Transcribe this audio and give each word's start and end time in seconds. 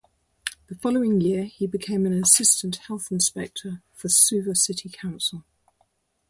The 0.65 0.73
following 0.73 1.21
year 1.21 1.43
he 1.43 1.67
became 1.67 2.07
an 2.07 2.13
assistant 2.23 2.77
health 2.77 3.09
inspector 3.11 3.83
for 3.93 4.09
Suva 4.09 4.55
City 4.55 4.89
Council. 4.89 5.45